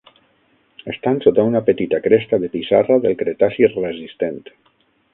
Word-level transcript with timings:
Estan 0.93 1.19
sota 1.25 1.45
una 1.51 1.61
petita 1.69 2.01
cresta 2.07 2.41
de 2.47 2.51
pissarra 2.57 3.01
del 3.07 3.17
Cretaci 3.23 3.73
resistent. 3.79 4.45